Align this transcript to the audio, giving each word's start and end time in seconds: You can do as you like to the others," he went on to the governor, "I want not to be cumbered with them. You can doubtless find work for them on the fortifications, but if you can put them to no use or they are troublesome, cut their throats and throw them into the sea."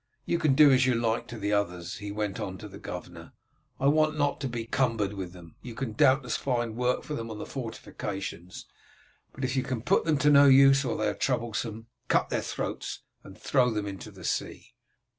You 0.25 0.39
can 0.39 0.55
do 0.55 0.71
as 0.71 0.87
you 0.87 0.95
like 0.95 1.27
to 1.27 1.37
the 1.37 1.53
others," 1.53 1.97
he 1.97 2.11
went 2.11 2.39
on 2.39 2.57
to 2.57 2.67
the 2.67 2.79
governor, 2.79 3.33
"I 3.79 3.85
want 3.85 4.17
not 4.17 4.41
to 4.41 4.47
be 4.47 4.65
cumbered 4.65 5.13
with 5.13 5.31
them. 5.31 5.53
You 5.61 5.75
can 5.75 5.91
doubtless 5.93 6.35
find 6.37 6.75
work 6.75 7.03
for 7.03 7.13
them 7.13 7.29
on 7.29 7.37
the 7.37 7.45
fortifications, 7.45 8.65
but 9.31 9.43
if 9.45 9.55
you 9.55 9.61
can 9.61 9.83
put 9.83 10.05
them 10.05 10.17
to 10.17 10.31
no 10.31 10.45
use 10.47 10.83
or 10.83 10.97
they 10.97 11.07
are 11.07 11.13
troublesome, 11.13 11.85
cut 12.07 12.29
their 12.29 12.41
throats 12.41 13.03
and 13.23 13.37
throw 13.37 13.69
them 13.69 13.85
into 13.85 14.09
the 14.09 14.23
sea." 14.23 14.73